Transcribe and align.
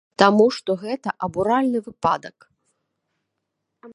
Таму 0.21 0.45
што 0.55 0.75
гэта 0.85 1.09
абуральны 1.27 1.79
выпадак. 1.89 2.37